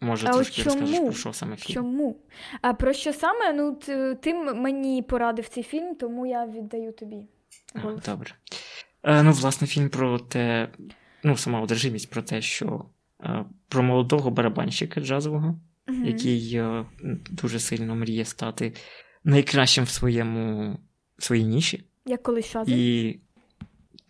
[0.00, 1.74] може, А трошки розкажеш про що саме фільм.
[1.74, 2.16] Чому?
[2.62, 3.52] А про що саме?
[3.52, 3.74] Ну,
[4.20, 7.16] ти мені порадив цей фільм, тому я віддаю тобі.
[7.74, 8.30] А, добре.
[9.08, 10.68] Е, ну, власне, фільм про те,
[11.24, 12.84] ну, сама одержимість про те, що
[13.24, 16.04] е, про молодого барабанщика джазового, Мгм.
[16.04, 16.84] який е,
[17.30, 18.72] дуже сильно мріє стати
[19.24, 20.72] найкращим в своєму
[21.18, 21.84] в своїй ніші.
[22.06, 22.56] Як колись.
[22.66, 23.18] І.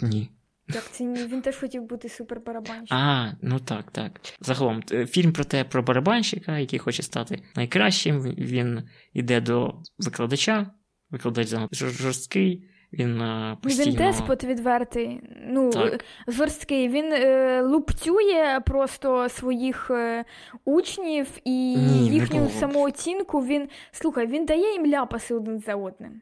[0.00, 0.30] Ні.
[0.68, 1.26] Як це ні?
[1.26, 2.98] Він теж хотів бути супербарабанщиком.
[2.98, 4.20] А, ну так, так.
[4.40, 8.22] Загалом, фільм про те про барабанщика, який хоче стати найкращим.
[8.22, 8.82] Він
[9.12, 10.70] іде до викладача,
[11.10, 13.86] викладач жорсткий, він е, Ну, постійно.
[13.90, 15.20] Він деспот відвертий.
[15.46, 16.04] Ну, Так.
[16.28, 16.88] жорсткий.
[16.88, 20.24] Він е, лупцює просто своїх е,
[20.64, 23.44] учнів і Ні, їхню самооцінку.
[23.44, 26.20] Він слухай, він дає їм ляпаси один за одним.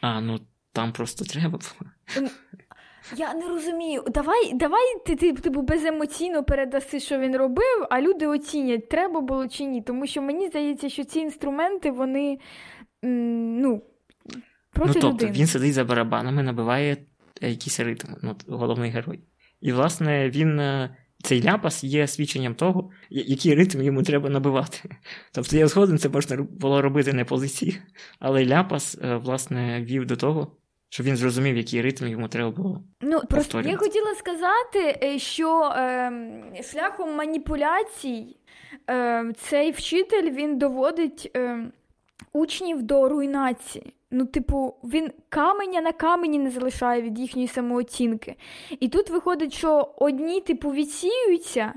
[0.00, 0.38] А, ну
[0.72, 2.30] там просто треба було.
[3.16, 4.04] Я не розумію.
[4.08, 9.48] Давай, давай ти, ти типу, беземоційно передаси, що він робив, а люди оцінять, треба було
[9.48, 9.82] чи ні.
[9.82, 12.38] Тому що мені здається, що ці інструменти, вони
[13.02, 13.82] ну,
[14.76, 15.38] проти ну, тобто, людини.
[15.38, 16.96] він сидить за барабанами, набиває
[17.42, 19.20] е, якийсь ритм, ну, головний герой.
[19.60, 20.60] І, власне, він.
[20.60, 24.78] е, Цей ляпас є свідченням того, який ритм йому треба набивати.
[25.32, 27.80] Тобто я згоден, це можна було робити не по лиці,
[28.18, 30.52] але ляпас, е, власне, вів до того,
[30.88, 32.84] що він зрозумів, який ритм йому треба було.
[33.00, 36.12] Ну, просто я хотіла сказати, що е,
[36.72, 38.36] шляхом маніпуляцій
[38.90, 41.58] е, цей вчитель він доводить е,
[42.32, 43.95] учнів до руйнації.
[44.10, 48.36] Ну, типу, він каменя на камені не залишає від їхньої самооцінки.
[48.80, 51.72] І тут виходить, що одні, типу, відсіюються,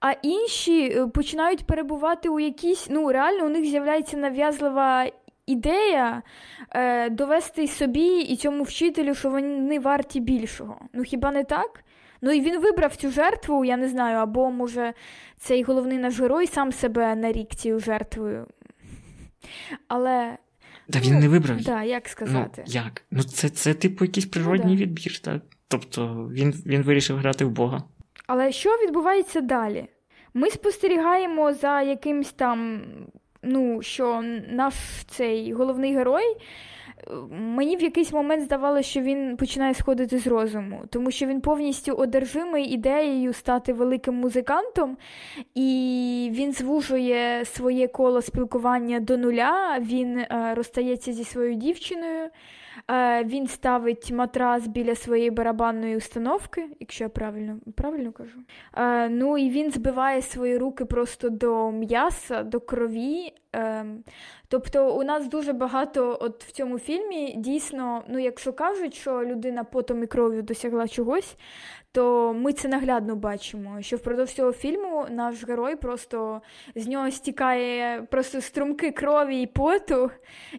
[0.00, 5.06] а інші е, починають перебувати у якійсь, ну, реально, у них з'являється нав'язлива
[5.46, 6.22] ідея
[6.70, 10.80] е, довести собі і цьому вчителю, що вони варті більшого.
[10.92, 11.84] Ну хіба не так?
[12.20, 14.94] Ну і він вибрав цю жертву, я не знаю, або може
[15.36, 18.46] цей головний наш герой сам себе нарік цією жертвою.
[19.88, 20.38] Але
[20.92, 21.60] Та Ну, він не вибрав.
[21.60, 22.64] да, як Ну, сказати?
[22.66, 23.02] як?
[23.10, 24.82] Ну, це, це типу якийсь природній да.
[24.82, 25.42] відбір, так?
[25.68, 27.82] Тобто він, він вирішив грати в Бога.
[28.26, 29.86] Але що відбувається далі?
[30.34, 32.80] Ми спостерігаємо за якимсь там,
[33.42, 34.74] ну, що наш
[35.08, 36.36] цей головний герой
[37.30, 41.92] Мені в якийсь момент здавалося, що він починає сходити з розуму, тому що він повністю
[41.92, 44.96] одержимий ідеєю стати великим музикантом,
[45.54, 49.78] і він звужує своє коло спілкування до нуля.
[49.80, 52.30] Він е, розстається зі своєю дівчиною.
[52.90, 58.38] Е, він ставить матрас біля своєї барабанної установки, якщо я правильно правильно кажу.
[58.76, 63.32] Е, ну і він збиває свої руки просто до м'яса, до крові.
[63.52, 64.04] Ем,
[64.48, 69.64] тобто у нас дуже багато от в цьому фільмі дійсно, ну якщо кажуть, що людина
[69.64, 71.36] потом і кров'ю досягла чогось,
[71.92, 73.82] то ми це наглядно бачимо.
[73.82, 76.42] Що впродовж цього фільму наш герой просто
[76.74, 80.10] з нього стікає просто струмки крові і поту,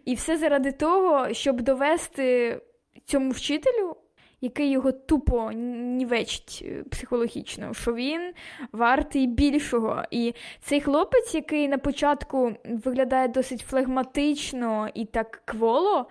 [0.04, 2.60] і все заради того, щоб довести
[3.04, 3.96] цьому вчителю
[4.40, 8.32] який його тупо нівечить е, психологічно, що він
[8.72, 10.02] вартий більшого.
[10.10, 16.06] І цей хлопець, який на початку виглядає досить флегматично і так кволо,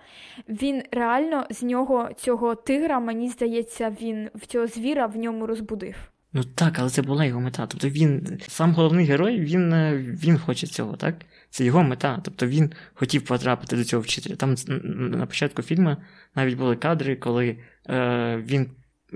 [0.48, 6.09] він реально з нього цього тигра, мені здається, він в цього звіра в ньому розбудив.
[6.32, 7.66] Ну так, але це була його мета.
[7.66, 11.14] Тобто він, сам головний герой, він е, він хоче цього, так?
[11.50, 12.20] Це його мета.
[12.24, 14.36] Тобто він хотів потрапити до цього вчителя.
[14.36, 14.54] Там
[15.18, 15.96] на початку фільму
[16.34, 18.70] навіть були кадри, коли е, він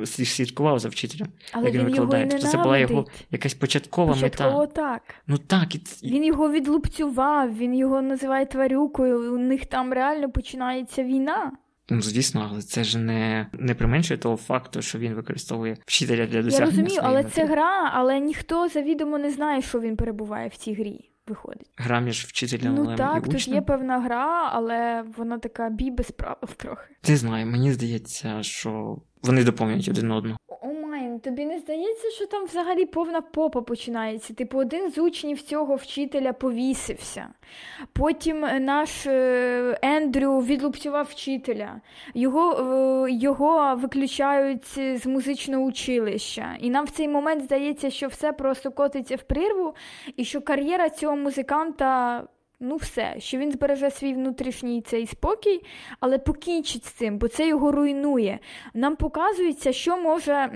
[0.04, 1.28] слідкував за вчителем.
[1.52, 4.74] Але як він, він його тобто Це була його якась початкова Початково мета.
[4.74, 5.02] так.
[5.26, 5.74] Ну так.
[5.74, 5.80] І...
[6.02, 11.52] Він його відлупцював, він його називає тварюкою, у них там реально починається війна.
[11.88, 16.42] Ну, звісно, але це ж не не применшує того факту, що він використовує вчителя для
[16.42, 16.72] досягнення.
[16.72, 17.30] Я розумію, але мети.
[17.34, 21.10] це гра, але ніхто завідомо не знає, що він перебуває в цій грі.
[21.26, 21.70] Виходить.
[21.76, 23.32] Гра між вчителем ну, і так, учнем?
[23.32, 26.94] тут є певна гра, але вона така бій без правил трохи.
[27.08, 30.38] Не знаю, мені здається, що вони доповнюють один одного.
[30.94, 34.34] Oh my, тобі не здається, що там взагалі повна попа починається?
[34.34, 37.28] Типу, один з учнів цього вчителя повісився.
[37.92, 41.80] Потім наш е, Ендрю відлупцював вчителя,
[42.14, 42.52] його
[43.06, 46.56] е, його виключають з музичного училища.
[46.60, 49.74] І нам в цей момент здається, що все просто котиться в прірву,
[50.16, 52.22] і що кар'єра цього музиканта
[52.60, 55.60] ну все, що він збереже свій внутрішній цей спокій,
[56.00, 58.38] але покінчить з цим, бо це його руйнує.
[58.74, 60.50] Нам показується, що може,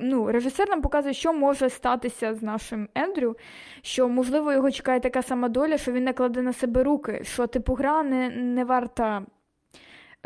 [0.00, 3.36] ну, режисер нам показує, що може статися з нашим Ендрю,
[3.82, 7.74] що, можливо, його чекає така сама доля, що він накладе на себе руки, що типу
[7.74, 9.26] гра не, не варта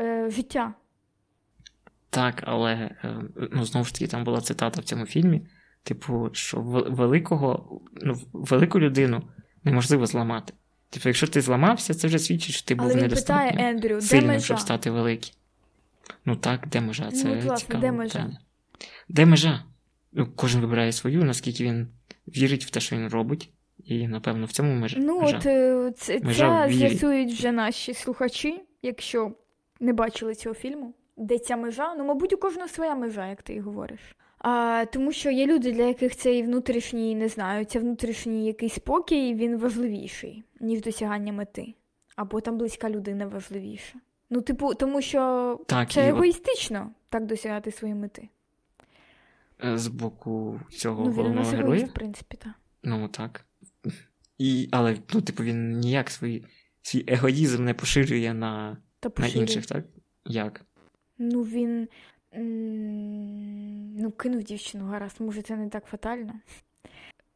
[0.01, 0.75] е, життя.
[2.11, 3.17] Так, але е,
[3.53, 5.47] ну, знову ж таки, там була цитата в цьому фільмі.
[5.83, 9.23] Типу, що великого, ну, велику людину
[9.65, 10.55] неможливо зламати.
[10.91, 15.35] Тобто, якщо ти зламався, це вже свідчить, що ти був недостатньо сильним, щоб стати великим.
[16.25, 17.11] Ну так, де межа?
[17.11, 17.81] Це ну, власне, цікаво.
[17.81, 18.13] Де межа?
[18.13, 18.39] Питання.
[19.09, 19.65] Де межа?
[20.13, 21.89] Ну, Кожен вибирає свою, наскільки він
[22.29, 23.51] вірить в те, що він робить,
[23.85, 24.99] і, напевно, в цьому межа.
[25.01, 29.33] Ну, от е, це, межа це з'ясують вже наші слухачі, якщо
[29.81, 30.95] не бачили цього фільму.
[31.17, 31.95] Де ця межа?
[31.95, 34.01] Ну, мабуть, у кожного своя межа, як ти і говориш.
[34.45, 39.35] А, Тому що є люди, для яких цей внутрішній не знаю, це внутрішній якийсь спокій,
[39.35, 41.75] він важливіший, ніж досягання мети.
[42.17, 43.99] Або там близька людина важливіша.
[44.31, 47.11] Ну, типу, тому що так, це і егоїстично от...
[47.11, 48.29] так досягати своєї мети.
[49.65, 51.85] Е, з боку цього ну, головного він героя.
[51.85, 52.53] в принципі, так.
[52.83, 53.45] Ну так.
[54.39, 56.45] І, Але, ну, типу, він ніяк свій,
[56.83, 58.77] свій егоїзм не поширює на,
[59.19, 59.85] на інших, так?
[60.25, 60.65] Як?
[61.19, 61.89] Ну, він
[63.99, 66.33] ну, кинув дівчину, гаразд, може, це не так фатально.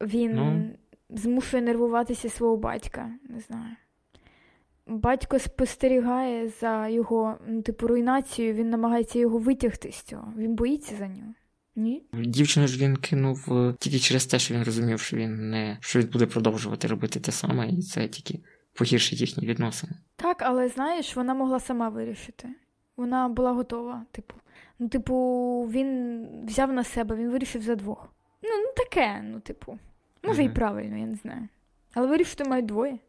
[0.01, 0.69] Він ну.
[1.09, 3.75] змушує нервуватися свого батька, не знаю.
[4.87, 10.33] Батько спостерігає за його, ну, типу, руйнацією, він намагається його витягти з цього.
[10.37, 11.33] Він боїться за нього.
[11.75, 12.03] Ні?
[12.13, 15.99] Дівчину ж він кинув е, тільки через те, що він розумів, що він не що
[15.99, 18.39] він буде продовжувати робити те саме, і це тільки
[18.73, 19.93] погіршить їхні відносини.
[20.15, 22.49] Так, але знаєш, вона могла сама вирішити.
[22.97, 24.35] Вона була готова, типу.
[24.79, 25.15] Ну, типу,
[25.71, 28.13] він взяв на себе, він вирішив за двох.
[28.43, 29.79] Ну, ну таке, ну, типу.
[30.23, 30.51] Може, mm-hmm.
[30.51, 31.47] і правильно, я не знаю.
[31.93, 32.99] Але вирішити мають двоє.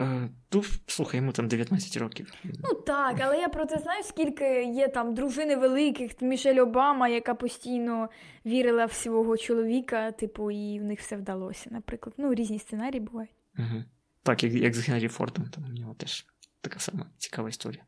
[0.00, 2.32] Е, ну, слухай, йому там 19 років.
[2.44, 7.34] Ну так, але я про це знаю, скільки є там дружини великих, Мішель Обама, яка
[7.34, 8.08] постійно
[8.46, 12.14] вірила в свого чоловіка, типу, і в них все вдалося, наприклад.
[12.18, 13.34] Ну, різні сценарії бувають.
[13.58, 13.84] Угу.
[14.22, 16.26] Так, як як з Генрі Фордом, там у нього теж
[16.60, 17.84] така сама цікава історія.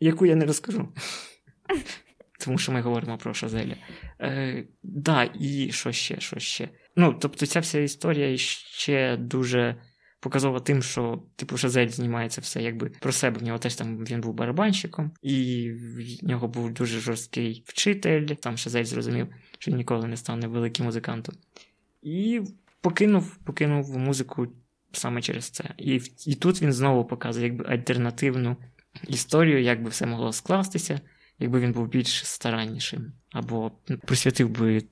[0.00, 0.88] Яку я не розкажу.
[2.38, 3.76] Тому що ми говоримо про Шазеля.
[4.20, 6.68] Е, Да, і що ще, що ще?
[6.96, 9.76] Ну, тобто, ця вся історія ще дуже
[10.20, 13.38] показова тим, що типу Шазель знімається все якби про себе.
[13.38, 15.70] В нього теж там він був барабанщиком, і
[16.22, 18.26] в нього був дуже жорсткий вчитель.
[18.26, 19.26] Там Шазель зрозумів,
[19.58, 21.34] що він ніколи не стане великим музикантом.
[22.02, 22.40] І
[22.80, 24.46] покинув, покинув музику
[24.92, 25.74] саме через це.
[25.78, 28.56] І і тут він знову показує якби альтернативну
[29.08, 31.00] історію, як би все могло скластися,
[31.38, 33.72] якби він був більш стараннішим, або
[34.06, 34.82] присвятив би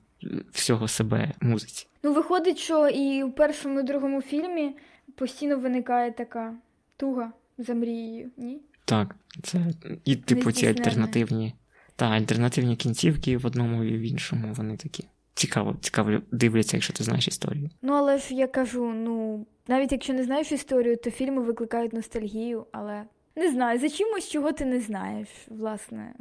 [0.51, 1.87] всього себе музиці.
[2.03, 4.75] Ну, виходить, що і в першому і другому фільмі
[5.15, 6.53] постійно виникає така
[6.97, 8.61] туга за мрією, ні?
[8.85, 9.65] Так, це
[10.05, 11.53] і типу ці альтернативні.
[11.95, 15.03] Та, альтернативні кінцівки в одному і в іншому, вони такі.
[15.33, 17.69] Цікаво, цікаво дивляться, якщо ти знаєш історію.
[17.81, 22.65] Ну, але ж я кажу, ну, навіть якщо не знаєш історію, то фільми викликають ностальгію,
[22.71, 23.03] але
[23.35, 26.13] не знаю, за чимось, чого ти не знаєш, власне.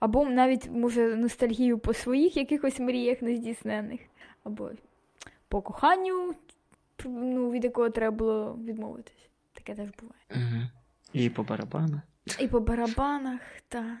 [0.00, 4.00] Або навіть, може, ностальгію по своїх якихось мріях нездійснених,
[4.44, 4.70] або
[5.48, 6.34] по коханню,
[7.04, 9.28] ну, від якого треба було відмовитись.
[9.52, 10.20] Таке теж буває.
[10.30, 10.62] Угу.
[11.12, 12.00] І по барабанах.
[12.40, 13.96] І по барабанах, так.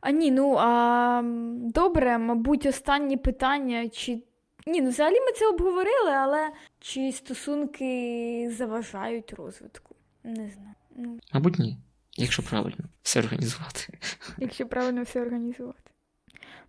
[0.00, 1.22] А ні, ну а
[1.54, 3.88] добре, мабуть, останнє питання.
[3.88, 4.22] Чи
[4.66, 9.94] ні, ну взагалі ми це обговорили, але чи стосунки заважають розвитку?
[10.24, 10.74] Не знаю.
[10.96, 11.76] Ну, Мабуть, ні.
[12.16, 13.98] Якщо правильно все організувати.
[14.38, 15.90] Якщо правильно все організувати.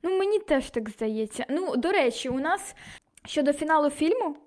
[0.04, 1.46] Ну, мені теж так здається.
[1.50, 2.76] Ну, до речі, у нас
[3.26, 4.38] щодо фіналу фільму.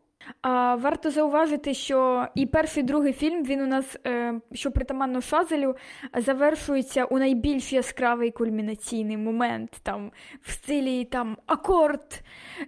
[0.43, 5.21] А, Варто зауважити, що і перший і другий фільм він у нас, е, що притаманно
[5.21, 5.77] Шазелю,
[6.15, 9.71] завершується у найбільш яскравий кульмінаційний момент.
[9.83, 10.13] Там
[10.43, 12.23] в стилі там акорд,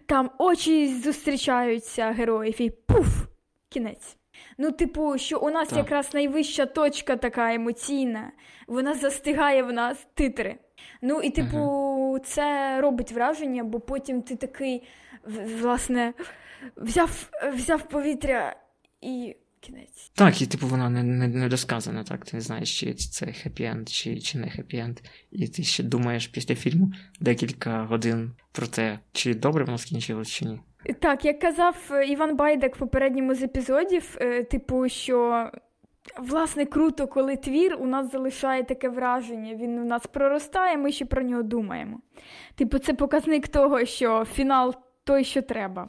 [0.06, 3.24] там очі зустрічаються героїв і пуф!
[3.68, 4.16] Кінець.
[4.62, 5.78] Ну, типу, що у нас так.
[5.78, 8.32] якраз найвища точка така емоційна,
[8.66, 10.56] вона застигає в нас титри.
[11.02, 14.82] Ну, і, типу, uh це робить враження, бо потім ти такий,
[15.60, 16.14] власне
[16.76, 18.56] взяв взяв повітря
[19.00, 20.10] і кінець.
[20.14, 22.24] Так, і типу воно не не, не досказано, так.
[22.24, 24.96] Ти не знаєш, чи це хеппі-енд, чи чи не хеппі-енд.
[25.30, 30.44] І ти ще думаєш після фільму декілька годин про те, чи добре воно скінчилось, чи
[30.44, 30.60] ні.
[31.00, 35.50] Так, як казав Іван Байдак в попередньому з епізодів, е, типу, що.
[36.18, 41.04] Власне, круто, коли твір у нас залишає таке враження, він у нас проростає, ми ще
[41.04, 42.00] про нього думаємо.
[42.54, 45.88] Типу, це показник того, що фінал той, що треба.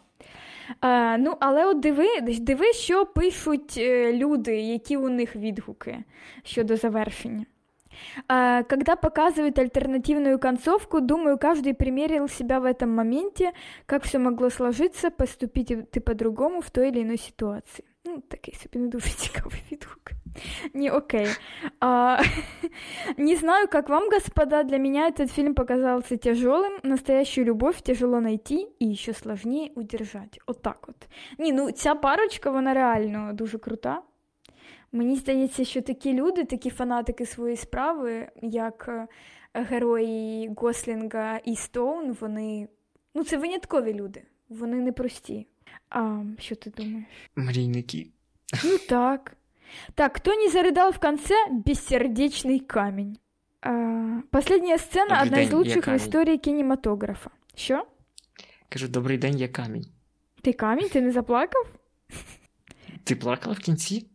[0.83, 6.03] Е, ну, Але от диви, диви, що пишуть е, люди, які у них відгуки
[6.43, 7.45] щодо завершення.
[8.28, 13.52] А, когда показывают альтернативную концовку, думаю, каждый примерил себя в этом моменте,
[13.86, 17.84] как все могло сложиться, поступить ты по-другому в той или иной ситуации.
[18.04, 20.10] Ну, такий собі не дуже цікавий відгук.
[20.74, 21.26] Не окей.
[21.80, 22.22] А,
[23.16, 26.72] не знаю, как вам, господа, для меня этот фильм показался тяжелым.
[26.82, 30.40] Настоящую любовь тяжело найти и еще сложнее удержать.
[30.46, 31.08] От так от.
[31.38, 34.02] Ні, ну ця парочка, вона реально дуже крута.
[34.95, 39.07] Мені здається, що такі люди, такі фанатики своєї справи, як е,
[39.53, 42.67] герої Гослінга і Стоун, вони.
[43.15, 44.23] Ну, це виняткові люди.
[44.49, 45.47] Вони непрості.
[45.89, 47.05] А що ти думаєш?
[47.35, 48.07] Мрійники.
[48.63, 49.37] Ну так.
[49.95, 53.17] Так, кто не зарыдал в конце «Бессердечный камень».
[53.61, 57.29] А, последняя сцена одна из лучших в історії кінематографа.
[57.55, 57.85] Що?
[58.69, 59.85] Кажу, добрий день, я камінь.
[60.41, 60.89] Ти камінь?
[60.89, 61.65] Ти не заплакав?
[63.03, 64.07] Ти плакала в кінці?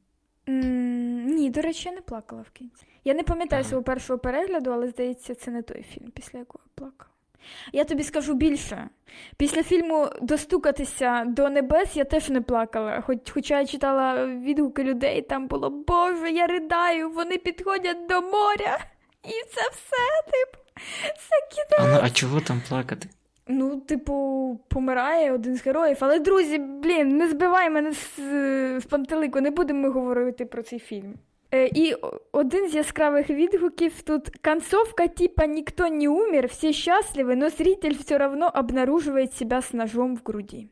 [0.48, 2.84] М, Ні, до речі, я не плакала в кінці.
[3.04, 3.68] Я не пам'ятаю ага.
[3.68, 7.10] свого першого перегляду, але здається, це не той фільм, після якого я плакала.
[7.72, 8.88] Я тобі скажу більше.
[9.36, 13.00] Після фільму Достукатися до небес я теж не плакала.
[13.00, 18.78] Хоч, Хоча я читала відгуки людей, там було Боже, я ридаю, вони підходять до моря.
[19.24, 20.64] І це все, типу,
[21.16, 21.98] це кидає.
[22.02, 23.08] А, а чого там плакати?
[23.48, 28.16] Ну, типу, помирає один з героїв, але друзі, блін, не збивай мене з,
[28.80, 31.14] з пантелику, не будемо говорити про цей фільм.
[31.54, 31.94] Е, І
[32.32, 38.18] один з яскравих відгуків тут концовка типа «Никто не умер, всі щасливі, но зритель все
[38.18, 40.68] равно обнаруживає себе з ножом в груді.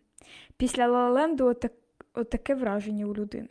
[0.56, 1.72] Після Ла-Ленду отак,
[2.14, 3.48] отаке враження у людини.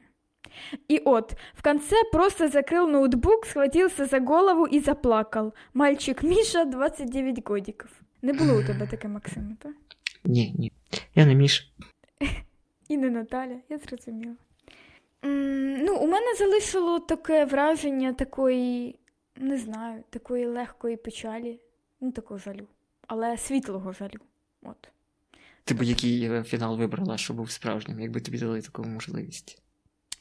[0.92, 5.54] И от, в конце просто закрыл ноутбук, схватился за голову и заплакал.
[5.74, 8.05] Мальчик Міша, 29 годиків.
[8.26, 9.74] Не було у тебе таке, Максиме, так?
[10.24, 10.72] Ні, ні.
[11.16, 11.64] Я не Міша.
[12.90, 14.36] І не Наталя, я зрозуміла.
[15.86, 19.00] Ну, У мене залишило таке враження такої,
[19.36, 21.60] не знаю, такої легкої печалі,
[22.02, 22.68] ну, такого жалю,
[23.08, 24.20] але світлого жалю.
[24.64, 24.90] От.
[25.64, 29.62] Ти б який е, фінал вибрала, що був справжнім, якби тобі дали таку можливість?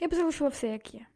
[0.01, 1.07] Я б залишила все, як є.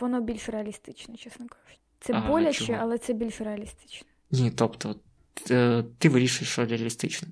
[0.00, 1.80] Воно більш реалістичне, чесно кажучи.
[2.00, 2.78] Це ага, боляче, чого?
[2.82, 4.08] але це більш реалістично.
[4.30, 4.96] Ні, тобто,
[5.44, 7.28] ти, ти вирішуєш, що реалістично.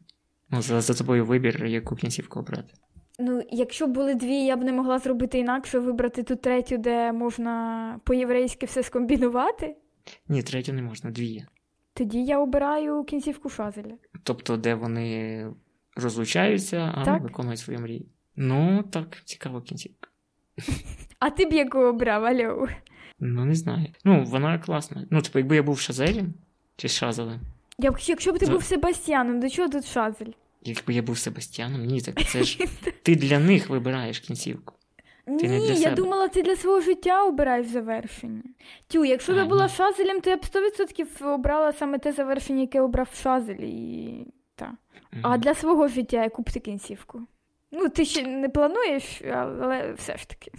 [0.50, 2.74] Ну, за, за тобою вибір, яку кінцівку обрати.
[3.18, 8.00] Ну, якщо були дві, я б не могла зробити інакше, вибрати ту третю, де можна
[8.04, 9.76] по-єврейськи все скомбінувати.
[10.28, 11.44] Ні, третю не можна, дві.
[11.94, 13.94] Тоді я обираю кінцівку Шазеля.
[14.22, 15.46] Тобто, де вони
[15.96, 17.22] розлучаються, а так?
[17.22, 18.06] виконують свої мрії.
[18.36, 20.08] Ну, так, цікава кінцівка.
[21.18, 22.68] А ти б яку обрав, Альо?
[23.18, 23.86] Ну, не знаю.
[24.04, 25.06] Ну, вона класна.
[25.10, 26.34] Ну, типу, якби я був Шазелем
[26.76, 27.40] чи Шазелем.
[27.78, 30.32] Як, якщо б ти За- був Себастьяном, до чого тут Шазель?
[30.62, 32.58] Якби я був Себастьяном, ні, так це ж
[33.02, 34.74] ти для них вибираєш кінцівку.
[35.26, 35.94] Ти Ні, я себе.
[35.96, 38.42] думала, ти для свого життя обираєш завершення.
[38.88, 39.68] Тю, якщо б я була.
[39.68, 43.54] Шазелем, то я б 100% обрала саме те завершення, яке обрав Шазель.
[43.60, 44.26] І...
[44.54, 44.72] Та.
[45.22, 47.22] А для свого життя яку б ти кінцівку?
[47.72, 50.50] Ну, ти ще не плануєш, але все ж таки.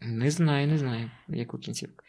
[0.00, 2.04] Не знаю, не знаю, яку кінцівку.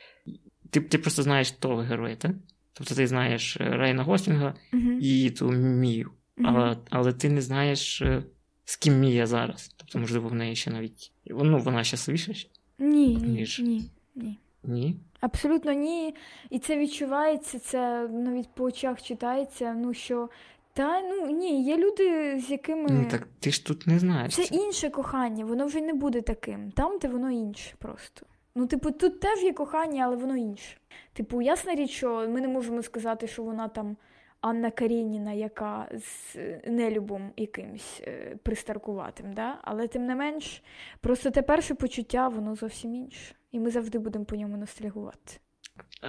[0.70, 2.32] Ти, ти просто знаєш того героя, так?
[2.78, 4.92] Тобто ти знаєш е, Райана Гослінга Угу.
[5.02, 6.12] і ту Мію.
[6.44, 8.24] Але, але ти не знаєш, е,
[8.66, 9.74] з ким Мія зараз.
[9.78, 11.12] Тобто, можливо, в неї ще навіть.
[11.28, 12.34] Ну, вона щасливіша?
[12.80, 14.40] Ні, ні, ніж- ні, ні.
[14.64, 14.96] Ні.
[15.20, 16.16] Абсолютно ні.
[16.50, 19.74] І це відчувається, це навіть по очах читається.
[19.74, 20.30] Ну що,
[20.74, 24.34] та ну ні, є люди, з якими Ну так ти ж тут не знаєш.
[24.36, 26.72] це інше кохання, воно вже не буде таким.
[26.72, 28.26] Там, де воно інше просто.
[28.56, 30.78] Ну, типу, тут теж є кохання, але воно інше.
[31.14, 33.98] Типу, ясна річ, що ми не можемо сказати, що вона там
[34.42, 39.60] Анна Карініна, яка з е, нелюбом якимсь е, пристаркуватим, да?
[39.62, 40.64] але тим не менш,
[41.02, 43.36] просто те перше почуття, воно зовсім інше.
[43.52, 45.40] І ми завжди будемо по ньому ностальгувати.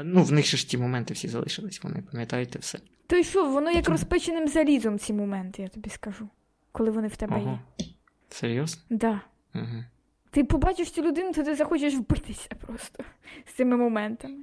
[0.04, 2.78] Ну, в них же ж ті моменти всі залишились, вони пам'ятаєте все.
[3.06, 6.28] То й що, воно як розпеченим залізом ці моменти, я тобі скажу,
[6.72, 7.46] коли вони в тебе є.
[7.46, 7.60] Ага.
[8.28, 8.82] Серйозно?
[8.90, 9.20] Да.
[9.54, 9.84] Угу.
[10.36, 13.04] Ти побачиш цю людину, то ти захочеш вбитися просто
[13.44, 14.36] з цими моментами.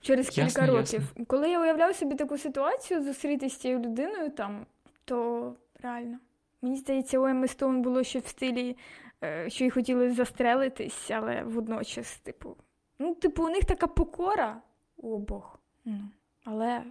[0.00, 1.02] Через кілька Ясно, років.
[1.26, 4.66] Коли я уявляв собі таку ситуацію, зустрітися з цією людиною там,
[5.04, 6.18] то реально.
[6.62, 8.76] Мені здається, у Емми Стоун було ще в стилі,
[9.24, 12.56] е, що й хотіли застрелитись, але водночас, типу.
[12.98, 14.60] Ну, типу, у них така покора
[14.96, 15.60] у обох.
[15.84, 16.00] Ну,
[16.44, 16.82] але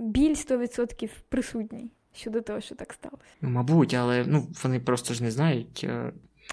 [0.00, 3.24] біль 100% присутній щодо того, що так сталося.
[3.40, 5.86] Ну, мабуть, але ну, вони просто ж не знають,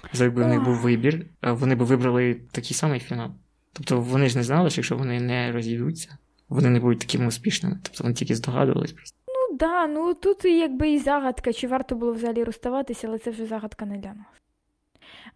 [0.04, 3.30] е, за якби в них був вибір, е, вони б вибрали такий самий фінал.
[3.72, 6.18] Тобто вони ж не знали, що якщо вони не розійдуться,
[6.48, 7.78] вони не будуть такими успішними.
[7.82, 9.18] Тобто вони тільки здогадувались просто.
[9.28, 13.46] Ну да, ну тут якби і загадка, чи варто було взагалі розставатися, але це вже
[13.46, 14.26] загадка не для нас.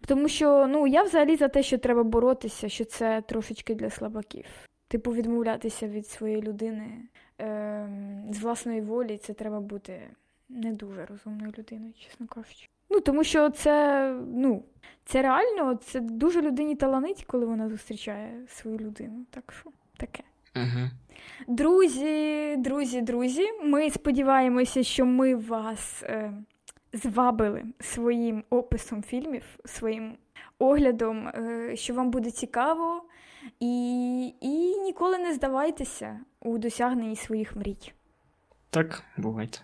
[0.06, 4.44] Тому що ну, я взагалі за те, що треба боротися, що це трошечки для слабаків.
[4.88, 7.02] Типу, відмовлятися від своєї людини
[7.38, 10.00] ем, з власної волі, це треба бути
[10.48, 12.68] не дуже розумною людиною, чесно кажучи.
[12.90, 14.64] Ну, тому що це, ну,
[15.04, 19.26] це реально, це дуже людині таланить, коли вона зустрічає свою людину.
[19.30, 20.22] Так що таке.
[20.56, 20.90] Угу.
[21.48, 26.32] Друзі, друзі, друзі, ми сподіваємося, що ми вас е,
[26.92, 30.16] звабили своїм описом фільмів, своїм
[30.58, 33.02] оглядом, е, що вам буде цікаво,
[33.60, 37.92] і, і ніколи не здавайтеся у досягненні своїх мрій.
[38.70, 39.58] Так, бувайте.